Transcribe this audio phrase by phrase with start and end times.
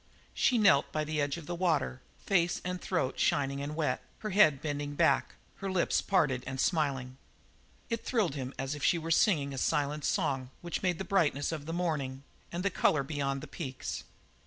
[0.33, 4.31] She knelt by the edge of the water, face and throat shining and wet, her
[4.31, 7.17] head bending back, her lips parted and smiling.
[7.87, 11.51] It thrilled him as if she were singing a silent song which made the brightness
[11.51, 14.03] of the morning and the colour beyond the peaks.